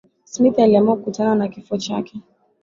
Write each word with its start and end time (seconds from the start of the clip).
smith 0.25 0.59
aliamua 0.59 0.95
kukutana 0.97 1.35
na 1.35 1.47
kifo 1.47 1.77
chake 1.77 2.21